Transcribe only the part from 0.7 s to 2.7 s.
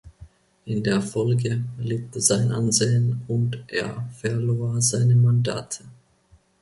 der Folge litt sein